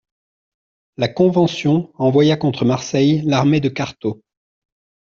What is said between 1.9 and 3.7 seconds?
envoya contre Marseille l'armée de